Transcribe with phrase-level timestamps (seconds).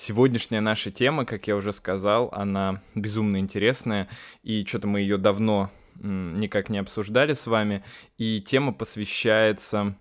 [0.00, 4.08] сегодняшняя наша тема, как я уже сказал, она безумно интересная,
[4.42, 7.84] и что-то мы ее давно никак не обсуждали с вами,
[8.16, 9.94] и тема посвящается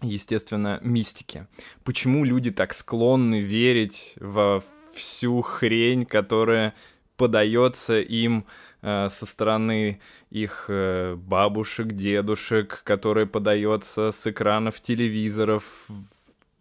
[0.00, 1.48] естественно, мистике.
[1.82, 4.62] Почему люди так склонны верить во
[4.94, 6.74] всю хрень, которая
[7.16, 8.46] подается им
[8.82, 10.00] э, со стороны
[10.30, 15.88] их э, бабушек, дедушек, которая подается с экранов телевизоров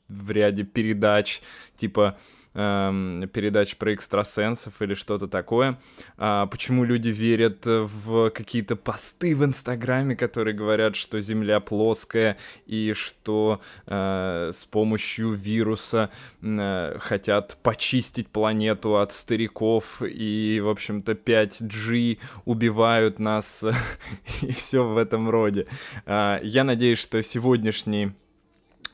[0.08, 1.42] в ряде передач,
[1.76, 2.18] типа
[2.60, 5.79] Эм, передач про экстрасенсов или что-то такое.
[6.18, 12.93] А, почему люди верят в какие-то посты в Инстаграме, которые говорят, что Земля плоская и
[12.96, 16.10] что э, с помощью вируса
[16.42, 23.64] э, хотят почистить планету от стариков и, в общем-то, 5G убивают нас
[24.42, 25.68] и все в этом роде.
[26.07, 28.14] А, я надеюсь, что сегодняшний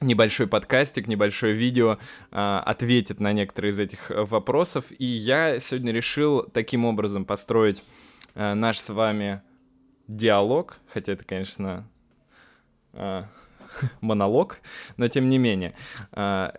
[0.03, 1.97] небольшой подкастик, небольшое видео
[2.31, 4.85] э, ответит на некоторые из этих э, вопросов.
[4.97, 7.83] И я сегодня решил таким образом построить
[8.35, 9.41] э, наш с вами
[10.07, 11.89] диалог, хотя это, конечно,
[12.93, 13.23] э,
[14.01, 14.59] монолог,
[14.97, 15.73] но тем не менее.
[16.11, 16.51] Э,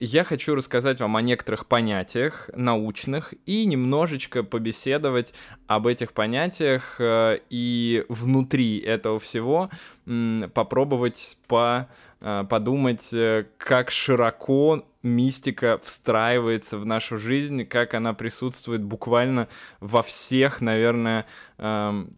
[0.00, 5.34] я хочу рассказать вам о некоторых понятиях научных и немножечко побеседовать
[5.66, 9.70] об этих понятиях э, и внутри этого всего
[10.06, 11.88] э, попробовать по
[12.20, 19.48] подумать, э, как широко мистика встраивается в нашу жизнь, как она присутствует буквально
[19.80, 21.26] во всех, наверное,
[21.58, 22.16] эм,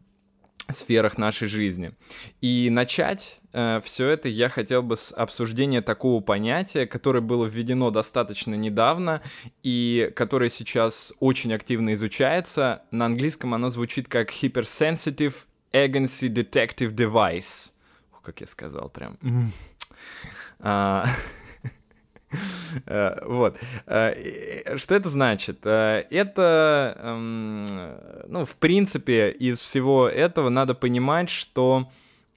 [0.72, 1.92] сферах нашей жизни.
[2.40, 7.90] И начать э, все это я хотел бы с обсуждения такого понятия, которое было введено
[7.90, 9.22] достаточно недавно
[9.62, 12.82] и которое сейчас очень активно изучается.
[12.90, 15.34] На английском оно звучит как Hypersensitive
[15.72, 17.70] Agency Detective Device.
[18.12, 19.18] Ух, как я сказал, прям.
[19.22, 19.28] Э,
[23.22, 23.58] вот.
[23.86, 25.60] Э, что это значит?
[25.64, 27.66] Э, это, эм,
[28.28, 31.88] ну, в принципе, из всего этого надо понимать, что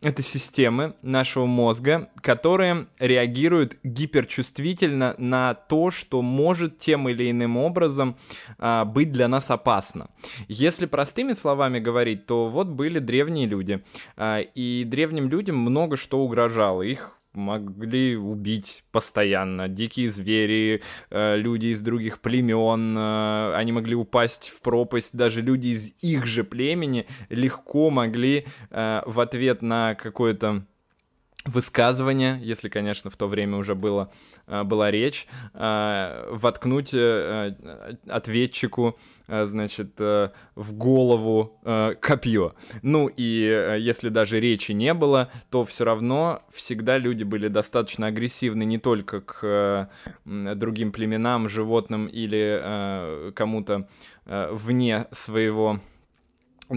[0.04, 8.18] это системы нашего мозга, которые реагируют гиперчувствительно на то, что может тем или иным образом
[8.60, 10.10] а, быть для нас опасно.
[10.50, 13.82] Если простыми словами говорить, то вот были древние люди,
[14.18, 16.82] а, и древним людям много что угрожало.
[16.82, 19.68] Их могли убить постоянно.
[19.68, 25.16] Дикие звери, э, люди из других племен, э, они могли упасть в пропасть.
[25.16, 30.66] Даже люди из их же племени легко могли э, в ответ на какое-то
[31.46, 34.12] высказывание, если, конечно, в то время уже было,
[34.48, 37.56] э, была речь, э, воткнуть э,
[38.08, 41.58] ответчику, значит, в голову
[42.02, 42.54] копье.
[42.82, 48.64] Ну и если даже речи не было, то все равно всегда люди были достаточно агрессивны
[48.66, 49.90] не только к
[50.26, 53.88] другим племенам, животным или кому-то
[54.26, 55.80] вне своего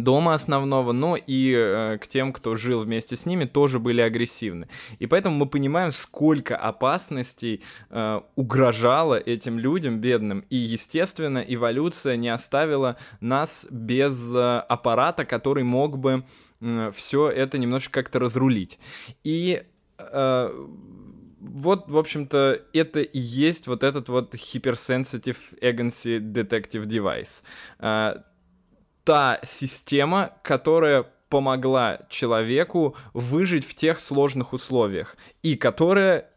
[0.03, 4.69] дома основного, но и э, к тем, кто жил вместе с ними, тоже были агрессивны.
[4.99, 10.45] И поэтому мы понимаем, сколько опасностей э, угрожало этим людям бедным.
[10.51, 16.25] И, естественно, эволюция не оставила нас без э, аппарата, который мог бы
[16.61, 18.79] э, все это немножко как-то разрулить.
[19.25, 19.63] И
[19.99, 20.67] э,
[21.41, 27.43] вот, в общем-то, это и есть вот этот вот Hypersensitive Agency Detective Device.
[29.07, 36.29] Та система, которая помогла человеку выжить в тех сложных условиях и которая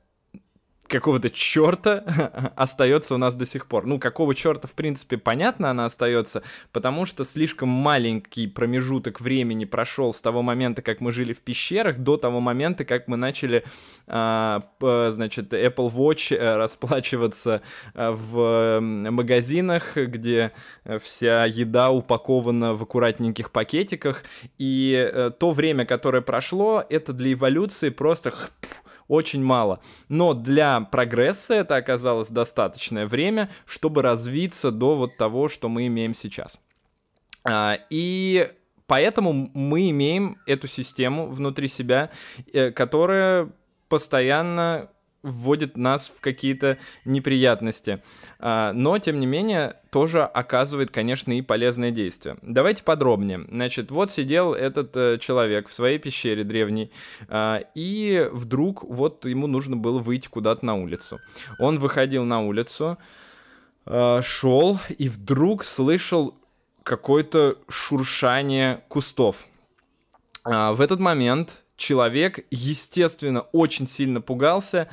[0.90, 3.86] какого-то черта остается у нас до сих пор.
[3.86, 10.14] Ну, какого черта, в принципе, понятно, она остается, потому что слишком маленький промежуток времени прошел
[10.14, 13.64] с того момента, как мы жили в пещерах, до того момента, как мы начали,
[14.08, 17.62] а, значит, Apple Watch э, расплачиваться
[17.94, 20.52] э, в магазинах, где
[21.00, 24.24] вся еда упакована в аккуратненьких пакетиках,
[24.58, 28.34] и э, то время, которое прошло, это для эволюции просто
[29.10, 29.82] очень мало.
[30.08, 36.14] Но для прогресса это оказалось достаточное время, чтобы развиться до вот того, что мы имеем
[36.14, 36.58] сейчас.
[37.44, 38.50] А, и
[38.88, 42.12] поэтому мы имеем эту систему внутри себя,
[42.54, 43.52] э, которая
[43.90, 44.90] постоянно
[45.22, 48.02] вводит нас в какие-то неприятности.
[48.40, 52.38] А, но, тем не менее, тоже оказывает, конечно, и полезное действие.
[52.42, 53.46] Давайте подробнее.
[53.50, 56.92] Значит, вот сидел этот э, человек в своей пещере древней,
[57.28, 61.20] а, и вдруг вот ему нужно было выйти куда-то на улицу.
[61.60, 62.98] Он выходил на улицу,
[63.86, 66.36] а, шел, и вдруг слышал
[66.84, 69.48] какое-то шуршание кустов.
[70.46, 74.88] В этот момент человек, естественно, очень сильно пугался,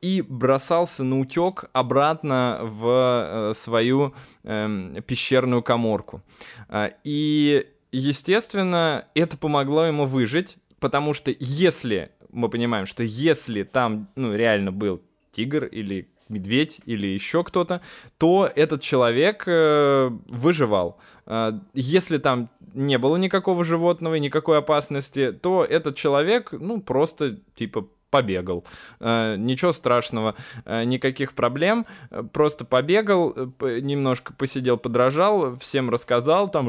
[0.00, 6.22] и бросался на утек обратно в э, свою э, пещерную коморку.
[6.68, 14.08] Э, и, естественно, это помогло ему выжить, потому что если мы понимаем, что если там
[14.16, 15.00] ну, реально был
[15.30, 17.80] тигр или медведь или еще кто-то,
[18.18, 20.98] то этот человек э, выживал.
[21.26, 27.88] Э, если там не было никакого животного, никакой опасности, то этот человек, ну, просто, типа,
[28.10, 28.64] побегал.
[29.00, 30.34] Э, ничего страшного,
[30.64, 31.86] э, никаких проблем.
[32.32, 36.68] Просто побегал, немножко посидел, подражал, всем рассказал, там...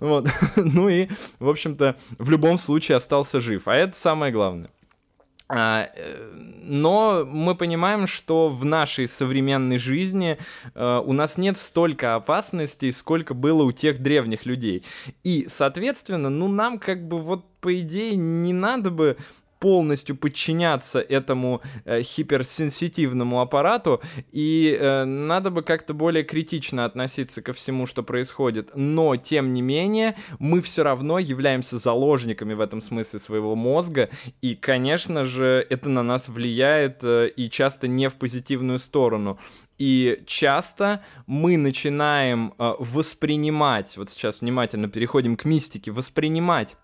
[0.00, 0.26] Вот.
[0.56, 1.08] Ну и,
[1.38, 3.68] в общем-то, в любом случае остался жив.
[3.68, 4.70] А это самое главное.
[5.54, 5.90] А,
[6.62, 10.38] но мы понимаем, что в нашей современной жизни
[10.74, 14.82] э, у нас нет столько опасностей, сколько было у тех древних людей.
[15.24, 19.18] И, соответственно, ну нам как бы вот по идее не надо бы
[19.62, 27.52] полностью подчиняться этому э, хиперсенситивному аппарату, и э, надо бы как-то более критично относиться ко
[27.52, 28.72] всему, что происходит.
[28.74, 34.10] Но, тем не менее, мы все равно являемся заложниками в этом смысле своего мозга,
[34.40, 39.38] и, конечно же, это на нас влияет э, и часто не в позитивную сторону.
[39.78, 46.76] И часто мы начинаем э, воспринимать, вот сейчас внимательно переходим к мистике, воспринимать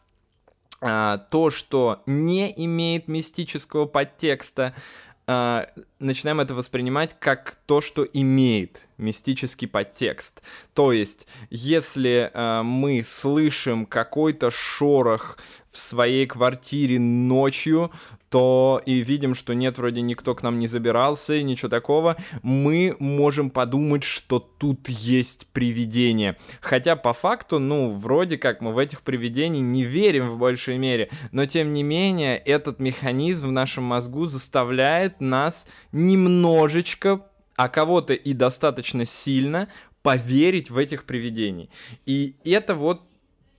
[0.80, 4.74] то, что не имеет мистического подтекста,
[5.26, 5.68] а,
[6.00, 10.42] начинаем это воспринимать как то, что имеет мистический подтекст.
[10.74, 15.38] То есть, если э, мы слышим какой-то шорох
[15.70, 17.92] в своей квартире ночью,
[18.30, 22.96] то и видим, что нет, вроде никто к нам не забирался и ничего такого, мы
[22.98, 26.36] можем подумать, что тут есть привидение.
[26.60, 31.10] Хотя по факту, ну, вроде как мы в этих привидений не верим в большей мере,
[31.32, 37.26] но тем не менее этот механизм в нашем мозгу заставляет нас немножечко,
[37.56, 39.68] а кого-то и достаточно сильно
[40.02, 41.70] поверить в этих привидений.
[42.06, 43.02] И это вот,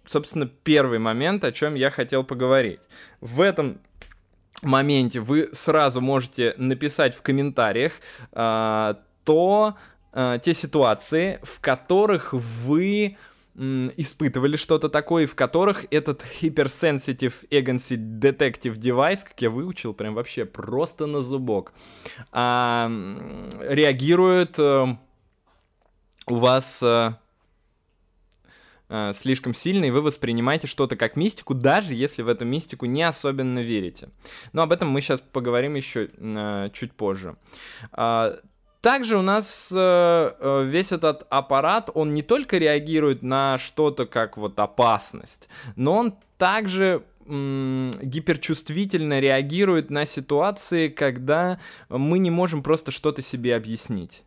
[0.05, 2.79] собственно, первый момент, о чем я хотел поговорить.
[3.21, 3.81] В этом
[4.61, 7.93] моменте вы сразу можете написать в комментариях
[8.31, 9.77] э, то,
[10.13, 13.17] э, те ситуации, в которых вы
[13.59, 20.45] испытывали что-то такое, в которых этот Hypersensitive Agency Detective Device, как я выучил, прям вообще
[20.45, 21.73] просто на зубок,
[22.31, 22.89] а,
[23.61, 24.97] реагирует а,
[26.27, 27.19] у вас а,
[28.88, 33.03] а, слишком сильно, и вы воспринимаете что-то как мистику, даже если в эту мистику не
[33.03, 34.09] особенно верите.
[34.53, 37.35] Но об этом мы сейчас поговорим еще а, чуть позже.
[37.91, 38.39] А,
[38.81, 44.37] также у нас э, э, весь этот аппарат, он не только реагирует на что-то как
[44.37, 53.21] вот опасность, но он также гиперчувствительно реагирует на ситуации, когда мы не можем просто что-то
[53.21, 54.23] себе объяснить.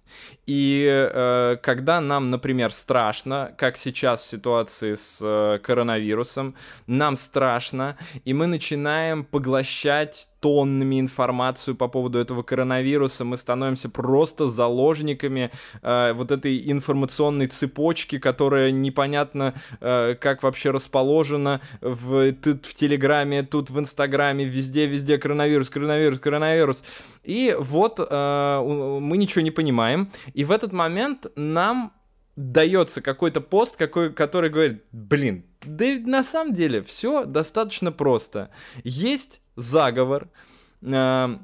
[0.46, 6.54] И э, когда нам, например, страшно, как сейчас в ситуации с э, коронавирусом,
[6.86, 14.48] нам страшно, и мы начинаем поглощать тоннами информацию по поводу этого коронавируса, мы становимся просто
[14.48, 15.52] заложниками
[15.82, 23.44] э, вот этой информационной цепочки, которая непонятно э, как вообще расположена в, тут в Телеграме,
[23.44, 26.82] тут в Инстаграме, везде-везде коронавирус, коронавирус, коронавирус.
[27.22, 28.60] И вот э,
[29.00, 31.92] мы ничего не понимаем, и в этот момент нам
[32.34, 38.50] дается какой-то пост, какой, который говорит, блин, да на самом деле все достаточно просто.
[38.82, 40.28] Есть заговор
[40.82, 41.36] э,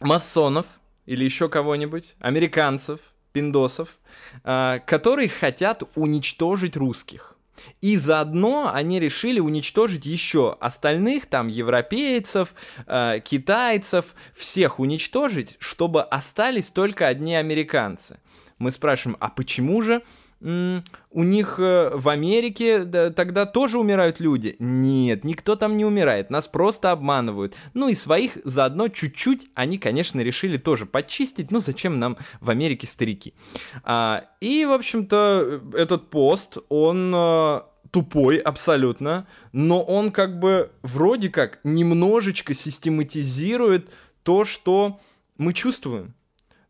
[0.00, 0.66] масонов
[1.06, 3.00] или еще кого-нибудь, американцев,
[3.32, 3.98] пиндосов,
[4.44, 7.34] э, которые хотят уничтожить русских.
[7.80, 12.54] И заодно они решили уничтожить еще остальных, там, европейцев,
[12.86, 18.20] э, китайцев, всех уничтожить, чтобы остались только одни американцы.
[18.58, 20.02] Мы спрашиваем, а почему же
[20.40, 24.54] у них э, в Америке да, тогда тоже умирают люди.
[24.60, 27.56] Нет, никто там не умирает, нас просто обманывают.
[27.74, 31.50] Ну и своих заодно чуть-чуть они, конечно, решили тоже почистить.
[31.50, 33.34] Ну зачем нам в Америке старики?
[33.82, 41.30] А, и, в общем-то, этот пост, он а, тупой абсолютно, но он как бы вроде
[41.30, 43.90] как немножечко систематизирует
[44.22, 45.00] то, что
[45.36, 46.14] мы чувствуем.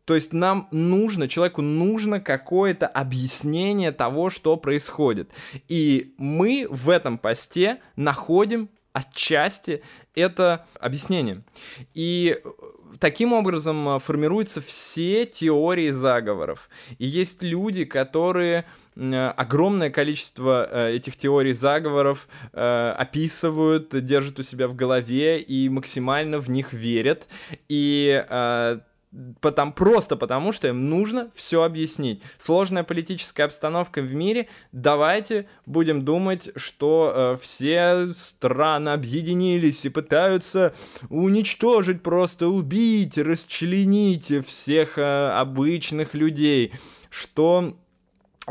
[0.09, 5.29] То есть нам нужно, человеку нужно какое-то объяснение того, что происходит.
[5.67, 9.83] И мы в этом посте находим отчасти
[10.15, 11.43] это объяснение.
[11.93, 12.41] И
[12.99, 16.69] таким образом формируются все теории заговоров.
[16.97, 25.39] И есть люди, которые огромное количество этих теорий заговоров описывают, держат у себя в голове
[25.39, 27.27] и максимально в них верят.
[27.67, 28.25] И
[29.41, 32.21] Потому, просто потому, что им нужно все объяснить.
[32.37, 34.49] Сложная политическая обстановка в мире.
[34.71, 40.75] Давайте будем думать, что э, все страны объединились и пытаются
[41.09, 46.73] уничтожить, просто убить, расчленить всех э, обычных людей.
[47.09, 47.75] Что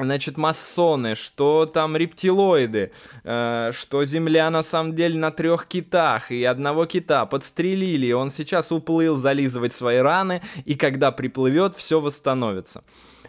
[0.04, 2.92] значит, масоны, что там рептилоиды,
[3.24, 8.30] э, что Земля на самом деле на трех китах, и одного кита подстрелили, и он
[8.30, 12.82] сейчас уплыл зализывать свои раны, и когда приплывет, все восстановится.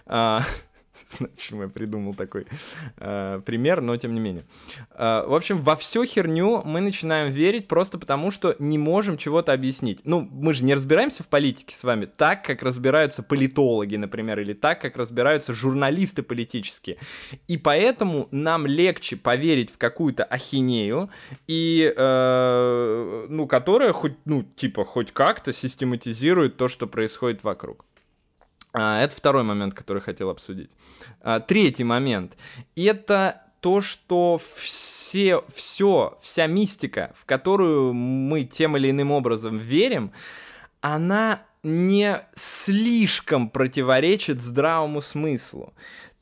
[0.06, 0.40] Э,
[1.20, 2.46] почему я придумал такой
[2.98, 4.46] э, пример, но тем не менее.
[4.92, 9.54] Э, в общем, во всю херню мы начинаем верить просто потому, что не можем чего-то
[9.54, 10.02] объяснить.
[10.04, 14.54] Ну, мы же не разбираемся в политике с вами так, как разбираются политологи, например, или
[14.54, 16.98] так, как разбираются журналисты политические.
[17.48, 21.10] И поэтому нам легче поверить в какую-то ахинею,
[21.48, 27.86] и, э, ну, которая хоть, ну, типа, хоть как-то систематизирует то, что происходит вокруг.
[28.74, 30.72] А, это второй момент, который хотел обсудить.
[31.22, 32.38] А, третий момент.
[32.76, 40.12] Это то, что все, все, вся мистика, в которую мы тем или иным образом верим,
[40.82, 45.74] она не слишком противоречит здравому смыслу.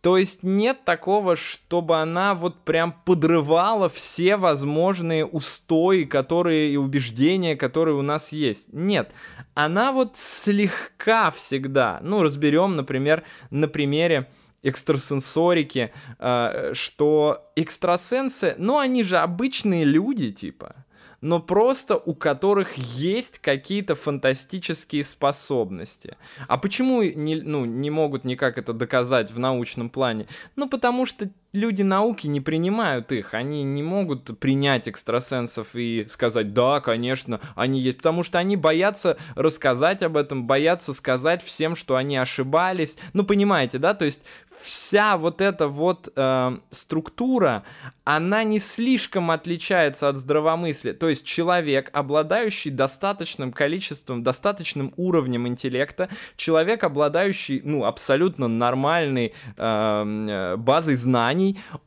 [0.08, 7.58] То есть нет такого, чтобы она вот прям подрывала все возможные устои, которые и убеждения,
[7.58, 8.72] которые у нас есть.
[8.72, 9.12] Нет,
[9.54, 14.30] она вот слегка всегда, ну разберем, например, на примере
[14.64, 20.86] экстрасенсорики, э, что экстрасенсы, ну они же обычные люди, типа
[21.22, 26.18] но просто у которых есть какие-то фантастические способности.
[26.48, 30.28] А почему не, ну, не могут никак это доказать в научном плане?
[30.56, 36.54] Ну, потому что люди науки не принимают их, они не могут принять экстрасенсов и сказать,
[36.54, 41.96] да, конечно, они есть, потому что они боятся рассказать об этом, боятся сказать всем, что
[41.96, 42.96] они ошибались.
[43.14, 44.24] Ну, понимаете, да, то есть
[44.60, 47.64] вся вот эта вот э, структура,
[48.04, 50.94] она не слишком отличается от здравомыслия.
[50.94, 60.28] То есть человек, обладающий достаточным количеством, достаточным уровнем интеллекта, человек, обладающий, ну, абсолютно нормальной эм,
[60.28, 61.37] э, базой знаний,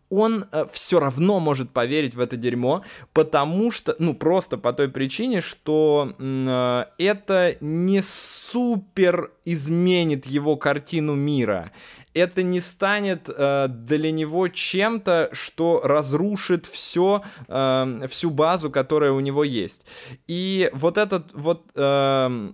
[0.08, 4.88] он э, все равно может поверить в это дерьмо, потому что, ну, просто по той
[4.88, 11.72] причине, что э, это не супер изменит его картину мира
[12.14, 19.20] это не станет э, для него чем-то, что разрушит все, э, всю базу, которая у
[19.20, 19.82] него есть.
[20.26, 22.52] И вот этот вот э,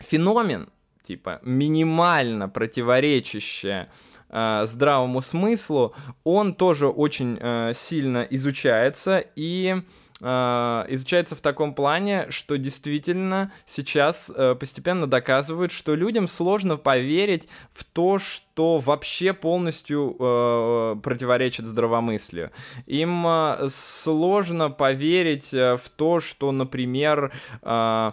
[0.00, 0.68] феномен,
[1.06, 3.88] типа, минимально противоречащее
[4.32, 9.82] здравому смыслу, он тоже очень э, сильно изучается и
[10.22, 17.48] э, изучается в таком плане, что действительно сейчас э, постепенно доказывают, что людям сложно поверить
[17.72, 22.50] в то, что вообще полностью э, противоречит здравомыслию.
[22.86, 28.12] Им э, сложно поверить э, в то, что, например, э,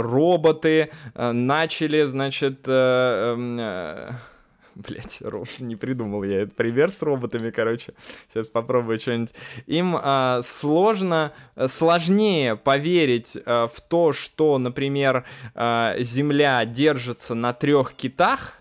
[0.00, 4.12] роботы э, начали, значит, эм, э,
[4.78, 5.22] Блять,
[5.58, 7.94] не придумал я этот пример с роботами, короче.
[8.32, 9.34] Сейчас попробую что-нибудь.
[9.66, 11.32] Им а, сложно,
[11.66, 18.57] сложнее поверить а, в то, что, например, а, Земля держится на трех китах,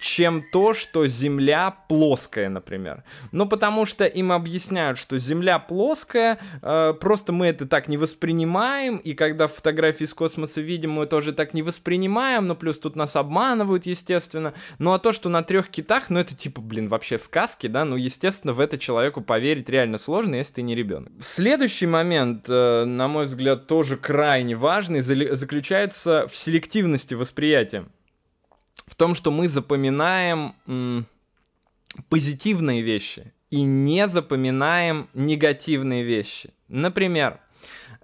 [0.00, 3.04] чем то, что Земля плоская, например.
[3.32, 8.96] Ну, потому что им объясняют, что Земля плоская, э, просто мы это так не воспринимаем,
[8.96, 13.16] и когда фотографии из космоса видим, мы тоже так не воспринимаем, но плюс тут нас
[13.16, 14.54] обманывают, естественно.
[14.78, 17.96] Ну, а то, что на трех китах, ну, это типа, блин, вообще сказки, да, ну,
[17.96, 21.12] естественно, в это человеку поверить реально сложно, если ты не ребенок.
[21.20, 27.86] Следующий момент, э, на мой взгляд, тоже крайне важный, заключается в селективности восприятия
[28.86, 31.06] в том, что мы запоминаем м,
[32.08, 36.50] позитивные вещи и не запоминаем негативные вещи.
[36.68, 37.40] Например,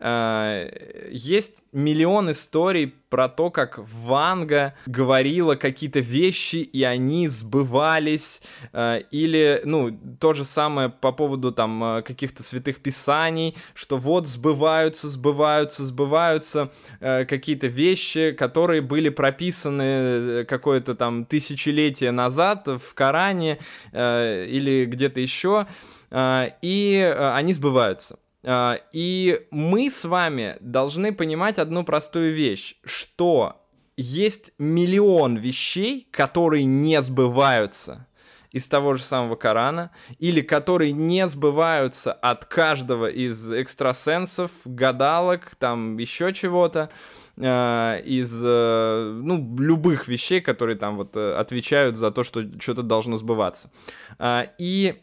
[0.03, 8.41] есть миллион историй про то, как Ванга говорила какие-то вещи, и они сбывались,
[8.73, 14.29] э, или, ну, то же самое по поводу там э, каких-то святых писаний, что вот
[14.29, 22.95] сбываются, сбываются, сбываются э, какие-то вещи, которые были прописаны э, какое-то там тысячелетие назад в
[22.95, 23.59] Коране
[23.93, 25.67] э, или где-то еще,
[26.11, 28.19] э, и э, они сбываются.
[28.45, 33.63] А, и мы с вами должны понимать одну простую вещь, что
[33.97, 38.07] есть миллион вещей, которые не сбываются
[38.51, 45.97] из того же самого Корана, или которые не сбываются от каждого из экстрасенсов, гадалок, там
[45.97, 46.91] еще чего-то,
[47.39, 52.83] э, из, э, ну, любых вещей, которые там вот э, отвечают за то, что что-то
[52.83, 53.71] должно сбываться.
[54.19, 55.03] Э, и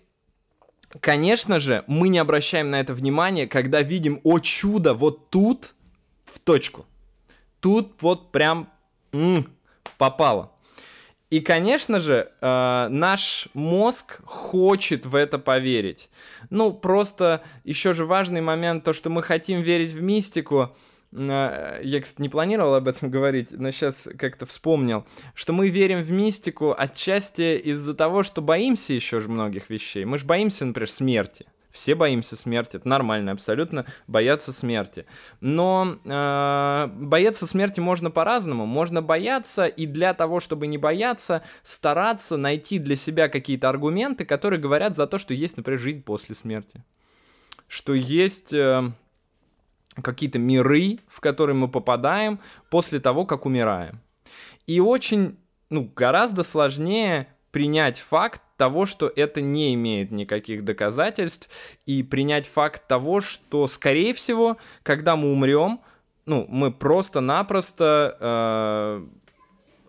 [1.01, 5.75] Конечно же, мы не обращаем на это внимания, когда видим, о чудо, вот тут
[6.25, 6.85] в точку.
[7.59, 8.69] Тут вот прям
[9.11, 9.51] м-м,
[9.97, 10.51] попало.
[11.29, 16.09] И, конечно же, э, наш мозг хочет в это поверить.
[16.49, 20.75] Ну, просто еще же важный момент, то, что мы хотим верить в мистику.
[21.11, 26.01] Э, я, кстати, не планировал об этом говорить, но сейчас как-то вспомнил, что мы верим
[26.01, 30.05] в мистику отчасти из-за того, что боимся еще же многих вещей.
[30.05, 31.45] Мы же боимся, например, смерти.
[31.71, 35.05] Все боимся смерти, это нормально, абсолютно бояться смерти.
[35.39, 38.65] Но э, бояться смерти можно по-разному.
[38.65, 44.59] Можно бояться и для того, чтобы не бояться, стараться найти для себя какие-то аргументы, которые
[44.59, 46.83] говорят за то, что есть, например, жизнь после смерти.
[47.67, 48.51] Что есть...
[48.51, 48.91] Э,
[50.01, 52.39] какие-то миры, в которые мы попадаем
[52.69, 54.01] после того, как умираем.
[54.67, 55.37] И очень,
[55.69, 61.49] ну, гораздо сложнее принять факт того, что это не имеет никаких доказательств,
[61.85, 65.79] и принять факт того, что, скорее всего, когда мы умрем,
[66.25, 69.07] ну, мы просто-напросто э,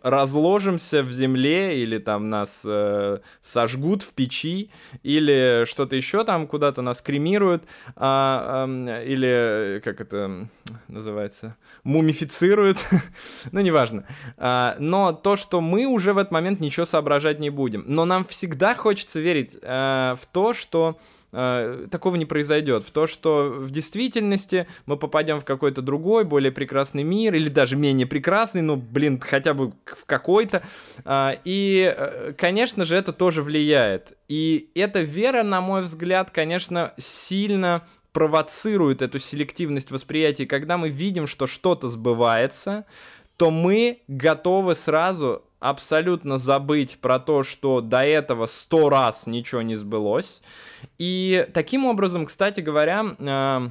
[0.02, 4.70] разложимся в земле, или там нас э, сожгут в печи,
[5.02, 7.64] или что-то еще там куда-то нас кремируют,
[7.96, 10.48] а, э, или как это
[10.88, 12.78] называется, мумифицируют,
[13.52, 14.06] ну, неважно.
[14.36, 17.84] А, но то, что мы уже в этот момент ничего соображать не будем.
[17.86, 20.98] Но нам всегда хочется верить э, в то, что
[21.32, 22.84] э, такого не произойдет.
[22.84, 27.76] В то, что в действительности мы попадем в какой-то другой, более прекрасный мир, или даже
[27.76, 30.62] менее прекрасный, ну, блин, хотя бы в какой-то.
[31.04, 34.16] Э, и, э, конечно же, это тоже влияет.
[34.28, 40.46] И эта вера, на мой взгляд, конечно, сильно провоцирует эту селективность восприятия.
[40.46, 42.86] Когда мы видим, что что-то сбывается,
[43.40, 49.76] то мы готовы сразу абсолютно забыть про то, что до этого сто раз ничего не
[49.76, 50.42] сбылось.
[50.98, 53.70] И таким образом, кстати говоря, э,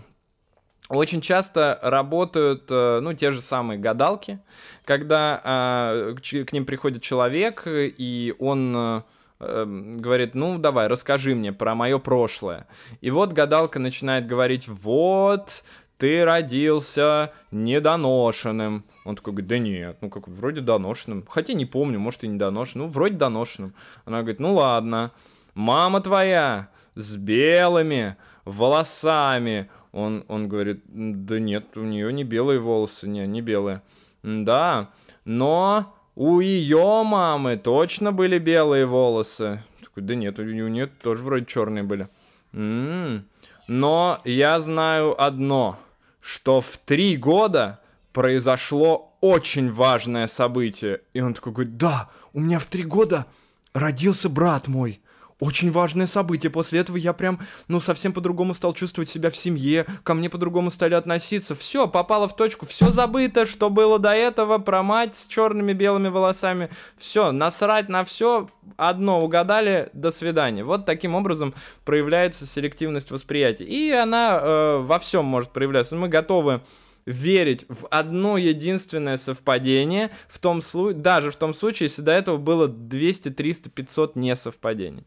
[0.89, 4.39] очень часто работают, э, ну, те же самые гадалки,
[4.85, 9.03] когда э, к ним приходит человек, и он
[9.39, 12.67] говорит, ну, давай, расскажи мне про мое прошлое.
[12.99, 15.63] И вот гадалка начинает говорить, вот,
[15.99, 18.85] ты родился недоношенным.
[19.09, 21.25] Он такой говорит, да нет, ну как, вроде доношенным.
[21.27, 22.85] Хотя не помню, может и недоношенным.
[22.85, 23.73] Ну, вроде доношенным.
[24.05, 25.11] Она говорит, ну ладно,
[25.55, 29.71] мама твоя с белыми волосами.
[29.93, 33.81] Он, он говорит, да нет, у нее не белые волосы, не, не белые.
[34.21, 34.91] Да,
[35.25, 39.63] но у ее мамы точно были белые волосы.
[39.83, 42.09] Такой, да нет, у нее тоже вроде черные были.
[42.53, 43.25] М-м-м.
[43.67, 45.79] Но я знаю одно–
[46.21, 47.79] что в три года
[48.13, 51.01] произошло очень важное событие.
[51.13, 53.25] И он такой говорит, да, у меня в три года
[53.73, 55.01] родился брат мой.
[55.39, 56.49] Очень важное событие.
[56.49, 60.69] После этого я прям, ну, совсем по-другому стал чувствовать себя в семье, ко мне по-другому
[60.69, 61.55] стали относиться.
[61.55, 66.09] Все, попало в точку, все забыто, что было до этого, про мать с черными белыми
[66.09, 66.69] волосами.
[66.97, 70.65] Все, насрать на все, одно угадали, до свидания.
[70.65, 71.53] Вот таким образом
[71.85, 73.63] проявляется селективность восприятия.
[73.63, 75.95] И она э, во всем может проявляться.
[75.95, 76.61] Мы готовы
[77.05, 82.37] верить в одно единственное совпадение, в том случае, даже в том случае, если до этого
[82.37, 85.05] было 200, 300, 500 несовпадений.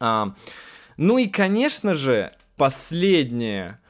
[0.00, 0.34] А,
[0.96, 3.80] ну и, конечно же, последнее,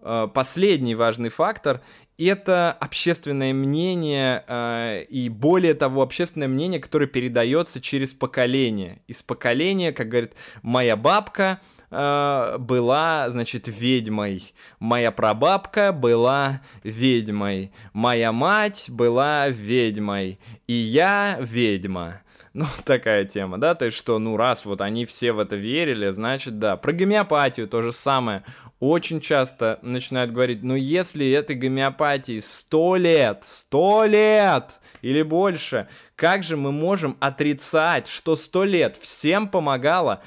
[0.00, 1.80] а, последний важный фактор
[2.18, 9.02] это общественное мнение э, и более того общественное мнение, которое передается через поколение.
[9.06, 11.60] Из поколения, как говорит моя бабка,
[11.92, 14.54] э, была, значит, ведьмой.
[14.80, 17.72] Моя прабабка была ведьмой.
[17.92, 20.40] Моя мать была ведьмой.
[20.66, 22.22] И я ведьма.
[22.54, 26.10] Ну, такая тема, да, то есть что, ну, раз вот они все в это верили,
[26.10, 26.76] значит, да.
[26.76, 28.44] Про гомеопатию то же самое.
[28.78, 36.42] Очень часто начинают говорить, ну, если этой гомеопатии сто лет, сто лет или больше, как
[36.42, 40.22] же мы можем отрицать, что сто лет всем помогало,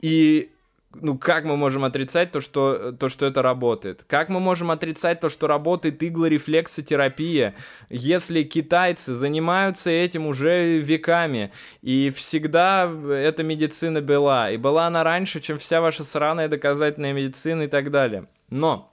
[0.00, 0.50] и
[0.94, 4.04] ну, как мы можем отрицать то что, то, что это работает?
[4.06, 7.54] Как мы можем отрицать то, что работает иглорефлексотерапия,
[7.90, 15.40] если китайцы занимаются этим уже веками, и всегда эта медицина была, и была она раньше,
[15.40, 18.26] чем вся ваша сраная доказательная медицина и так далее?
[18.48, 18.90] Но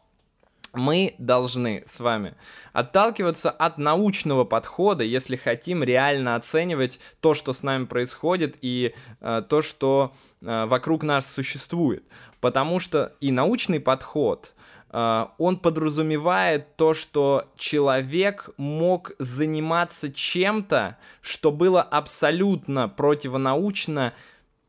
[0.75, 2.35] мы должны с вами
[2.73, 9.43] отталкиваться от научного подхода, если хотим реально оценивать то, что с нами происходит и э,
[9.47, 12.03] то, что э, вокруг нас существует.
[12.39, 14.53] Потому что и научный подход,
[14.91, 24.13] э, он подразумевает то, что человек мог заниматься чем-то, что было абсолютно противонаучно,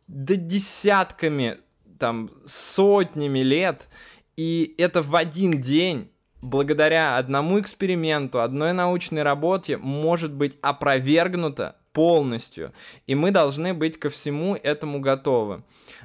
[0.08, 1.58] да десятками,
[1.98, 3.88] там, сотнями лет,
[4.36, 6.10] и это в один день
[6.42, 12.74] благодаря одному эксперименту, одной научной работе может быть опровергнуто полностью.
[13.06, 15.62] И мы должны быть ко всему этому готовы.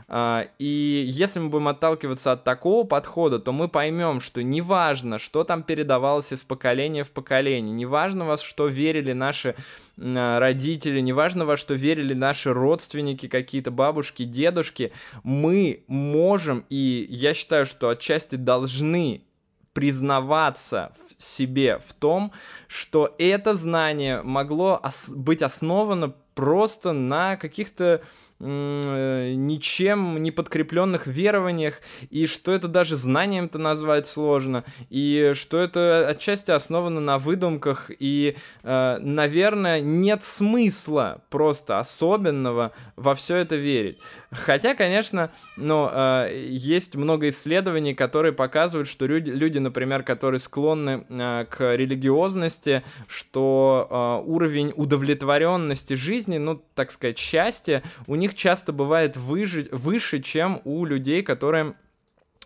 [0.08, 5.44] А, и если мы будем отталкиваться от такого подхода, то мы поймем, что неважно, что
[5.44, 9.54] там передавалось из поколения в поколение, неважно во что верили наши
[9.98, 17.66] родители, неважно во что верили наши родственники, какие-то бабушки, дедушки, мы можем, и я считаю,
[17.66, 19.26] что отчасти должны
[19.74, 22.32] признаваться в себе в том,
[22.68, 28.02] что это знание могло ос- быть основано просто на каких-то
[28.42, 36.52] ничем не подкрепленных верованиях, и что это даже знанием-то назвать сложно, и что это отчасти
[36.52, 44.00] основано на выдумках, и, э, наверное, нет смысла просто особенного во все это верить.
[44.32, 51.06] Хотя, конечно, ну, э, есть много исследований, которые показывают, что люди, люди например, которые склонны
[51.50, 59.18] к религиозности, что уровень удовлетворенности жизни, ну, так сказать, счастья, у них них часто бывает
[59.18, 61.76] выше, выше чем у людей, которые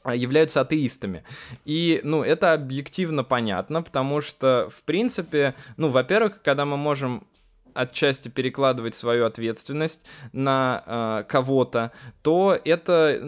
[0.03, 1.23] а, являются атеистами.
[1.65, 7.27] И, ну, это объективно понятно, потому что, в принципе, ну, во-первых, когда мы можем
[7.75, 10.01] отчасти перекладывать свою ответственность
[10.33, 11.91] на э, кого-то,
[12.23, 13.19] то это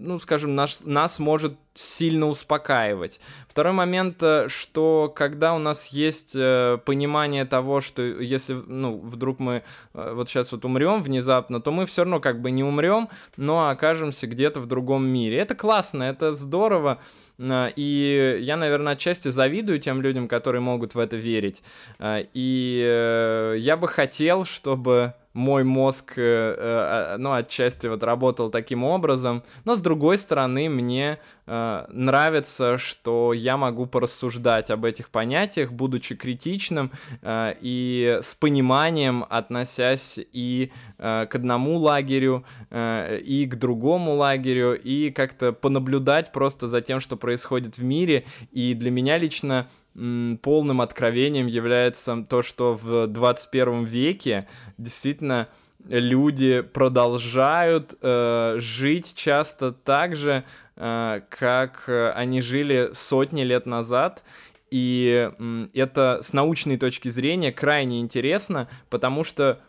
[0.00, 3.20] ну, скажем, наш, нас может сильно успокаивать.
[3.48, 9.38] Второй момент, э, что когда у нас есть э, понимание того, что если, ну, вдруг
[9.38, 13.08] мы э, вот сейчас вот умрем внезапно, то мы все равно как бы не умрем,
[13.36, 15.36] но окажемся где-то в другом мире.
[15.38, 16.98] Это классно, это здорово,
[17.40, 21.62] и я, наверное, отчасти завидую тем людям, которые могут в это верить.
[22.02, 29.44] И я бы хотел, чтобы мой мозг, э, э, ну, отчасти вот работал таким образом.
[29.64, 36.16] Но, с другой стороны, мне э, нравится, что я могу порассуждать об этих понятиях, будучи
[36.16, 36.90] критичным
[37.22, 46.32] и с пониманием относясь и к одному лагерю, и к другому лагерю, и как-то понаблюдать
[46.32, 48.24] просто за тем, что происходит в мире.
[48.52, 54.46] И для меня лично полным откровением является то, что в 21 веке
[54.78, 55.48] действительно
[55.88, 60.44] люди продолжают э, жить часто так же,
[60.76, 64.22] э, как они жили сотни лет назад.
[64.70, 69.60] И э, это с научной точки зрения крайне интересно, потому что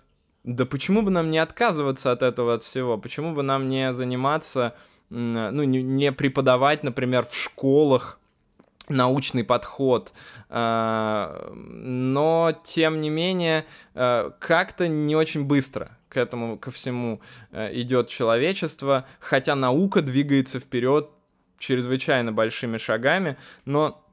[0.43, 2.97] да почему бы нам не отказываться от этого от всего?
[2.97, 4.75] Почему бы нам не заниматься,
[5.09, 8.19] ну, не, не преподавать, например, в школах
[8.91, 10.13] научный подход,
[10.49, 17.69] э, но тем не менее э, как-то не очень быстро к этому ко всему э,
[17.73, 21.09] идет человечество, хотя наука двигается вперед
[21.57, 24.03] чрезвычайно большими шагами, но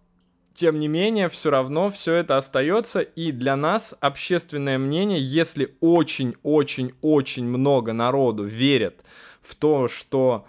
[0.58, 7.44] тем не менее, все равно все это остается, и для нас общественное мнение, если очень-очень-очень
[7.44, 9.04] много народу верит
[9.40, 10.48] в то, что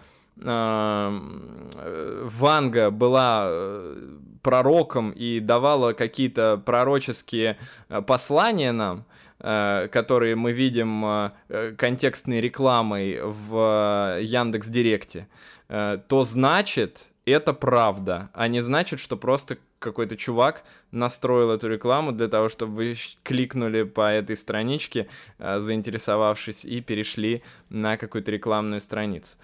[2.30, 7.58] Ванга была э, пророком и давала какие-то пророческие
[7.90, 9.06] э, послания нам,
[9.40, 11.32] э, которые мы видим
[11.78, 15.28] контекстной рекламой в Яндекс Директе,
[15.68, 22.28] то значит это правда, а не значит, что просто какой-то чувак настроил эту рекламу для
[22.28, 29.38] того, чтобы вы кликнули по этой страничке, заинтересовавшись, и перешли на какую-то рекламную страницу.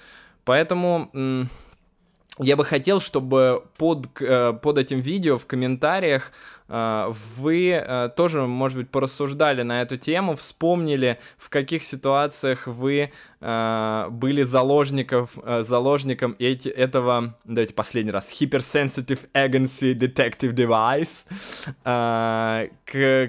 [0.45, 1.49] Поэтому
[2.39, 6.33] я бы хотел, чтобы под, э, под этим видео в комментариях
[6.67, 13.11] э, вы э, тоже, может быть, порассуждали на эту тему, вспомнили, в каких ситуациях вы
[13.41, 21.25] были заложников, заложником эти, этого, давайте последний раз, Hypersensitive Agency Detective Device.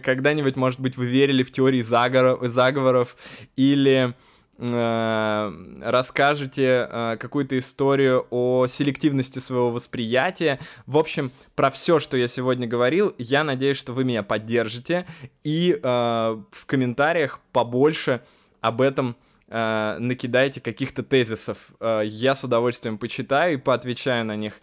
[0.00, 3.16] Когда-нибудь, может быть, вы верили в теории заговоров, заговоров
[3.56, 4.14] или
[4.58, 10.58] расскажете э, какую-то историю о селективности своего восприятия.
[10.86, 15.06] В общем, про все, что я сегодня говорил, я надеюсь, что вы меня поддержите
[15.44, 18.22] и э, в комментариях побольше
[18.60, 19.16] об этом
[19.48, 21.58] накидайте каких-то тезисов.
[21.80, 24.54] Я с удовольствием почитаю и поотвечаю на них.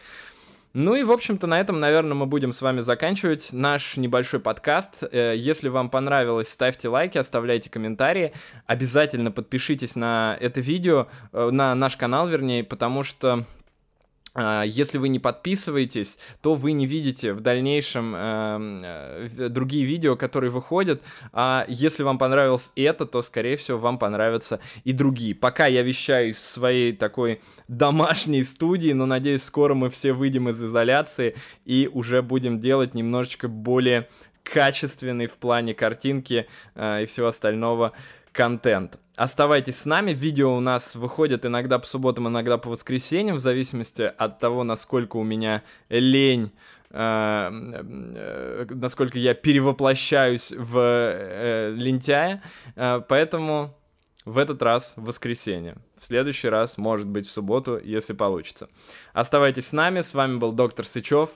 [0.75, 5.03] Ну и, в общем-то, на этом, наверное, мы будем с вами заканчивать наш небольшой подкаст.
[5.03, 8.33] Э, если вам понравилось, ставьте лайки, оставляйте комментарии.
[8.65, 13.45] Обязательно подпишитесь на это видео, э, на наш канал, вернее, потому что
[14.65, 20.49] если вы не подписываетесь, то вы не видите в дальнейшем э, э, другие видео, которые
[20.49, 21.03] выходят.
[21.31, 25.35] А если вам понравилось это, то, скорее всего, вам понравятся и другие.
[25.35, 30.63] Пока я вещаю из своей такой домашней студии, но надеюсь, скоро мы все выйдем из
[30.63, 34.09] изоляции и уже будем делать немножечко более
[34.43, 37.93] качественный в плане картинки э, и всего остального
[38.31, 38.99] контент.
[39.15, 40.11] Оставайтесь с нами.
[40.11, 45.17] Видео у нас выходят иногда по субботам, иногда по воскресеньям, в зависимости от того, насколько
[45.17, 46.51] у меня лень
[46.89, 52.41] э, э, насколько я перевоплощаюсь в э, лентяя.
[52.75, 53.77] Э, поэтому
[54.25, 55.75] в этот раз в воскресенье.
[55.99, 58.67] В следующий раз, может быть, в субботу, если получится.
[59.13, 60.01] Оставайтесь с нами.
[60.01, 61.29] С вами был доктор Сычев.